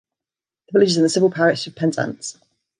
The 0.65 0.71
village 0.79 0.89
is 0.89 0.97
in 0.97 1.03
the 1.03 1.09
civil 1.09 1.29
parish 1.29 1.67
of 1.67 1.75
Penzance. 1.75 2.35